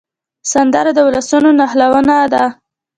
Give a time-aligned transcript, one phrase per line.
[0.51, 2.43] سندره د ولسونو نښلونه ده